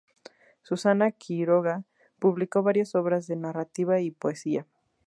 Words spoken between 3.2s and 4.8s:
de narrativa y poesía.